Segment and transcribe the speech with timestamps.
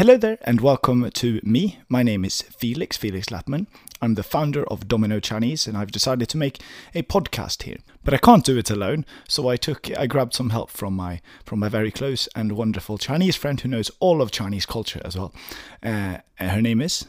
[0.00, 1.78] Hello there, and welcome to me.
[1.90, 3.66] My name is Felix, Felix Latman.
[4.00, 6.62] I'm the founder of Domino Chinese, and I've decided to make
[6.94, 7.76] a podcast here.
[8.02, 11.20] But I can't do it alone, so I took I grabbed some help from my
[11.44, 15.18] from my very close and wonderful Chinese friend who knows all of Chinese culture as
[15.18, 15.34] well.
[15.82, 17.04] Uh, her name is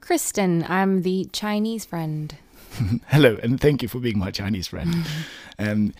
[0.00, 0.64] Kristen.
[0.68, 2.36] I'm the Chinese friend.
[3.08, 4.94] Hello, and thank you for being my Chinese friend.
[5.58, 5.92] Um,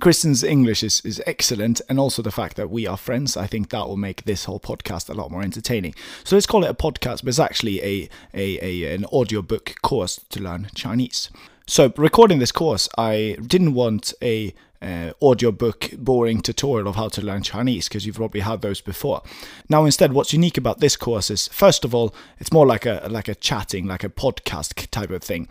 [0.00, 3.70] Kristen's English is, is excellent, and also the fact that we are friends, I think
[3.70, 5.94] that will make this whole podcast a lot more entertaining.
[6.24, 10.20] So let's call it a podcast, but it's actually a, a, a an audiobook course
[10.30, 11.30] to learn Chinese.
[11.66, 14.52] So recording this course, I didn't want a
[14.82, 19.22] uh, audiobook boring tutorial of how to learn Chinese because you've probably had those before.
[19.68, 23.06] Now instead what's unique about this course is first of all it's more like a
[23.08, 25.48] like a chatting like a podcast type of thing.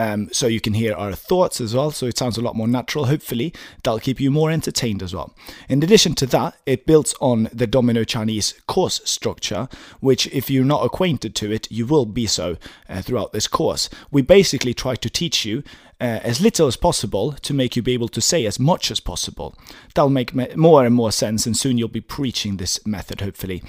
[0.00, 1.90] Um, so you can hear our thoughts as well.
[1.90, 3.04] So it sounds a lot more natural.
[3.04, 5.34] Hopefully, that'll keep you more entertained as well.
[5.68, 9.68] In addition to that, it builds on the Domino Chinese course structure,
[10.00, 12.56] which, if you're not acquainted to it, you will be so
[12.88, 13.90] uh, throughout this course.
[14.10, 15.62] We basically try to teach you
[16.00, 19.00] uh, as little as possible to make you be able to say as much as
[19.00, 19.54] possible.
[19.94, 23.62] That'll make more and more sense, and soon you'll be preaching this method, hopefully.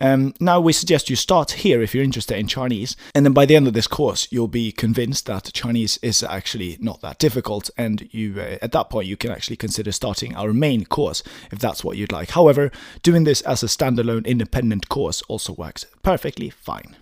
[0.00, 3.46] Um, now, we suggest you start here if you're interested in Chinese, and then by
[3.46, 7.70] the end of this course, you'll be convinced that Chinese is actually not that difficult,
[7.76, 11.58] and you uh, at that point you can actually consider starting our main course if
[11.58, 12.30] that's what you'd like.
[12.30, 12.70] However,
[13.02, 16.96] doing this as a standalone independent course also works perfectly fine.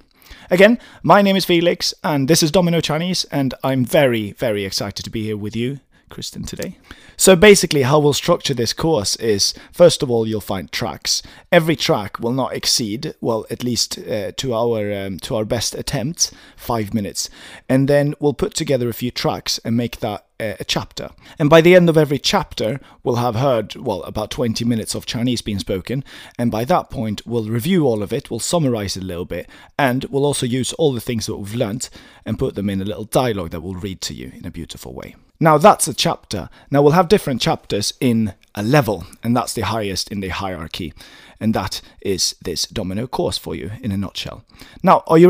[0.51, 5.05] Again, my name is Felix, and this is Domino Chinese, and I'm very, very excited
[5.05, 6.79] to be here with you, Kristen, today.
[7.17, 11.23] So basically, how we'll structure this course is first of all, you'll find tracks.
[11.51, 15.75] Every track will not exceed, well, at least uh, to our um, to our best
[15.75, 17.29] attempt, five minutes,
[17.69, 21.11] and then we'll put together a few tracks and make that a chapter.
[21.39, 25.07] And by the end of every chapter, we'll have heard, well, about 20 minutes of
[25.07, 26.05] Chinese being spoken.
[26.39, 29.49] And by that point, we'll review all of it, we'll summarize it a little bit,
[29.79, 31.91] and we'll also use all the things that we've learnt
[32.25, 34.93] and put them in a little dialogue that we'll read to you in a beautiful
[34.93, 35.15] way.
[35.39, 36.49] Now that's a chapter.
[36.71, 40.95] Now we'll have different chapters in a level, and that's the highest in the hierarchy.
[41.39, 44.45] And that is this domino course for you in a nutshell.
[44.83, 45.25] Now, are you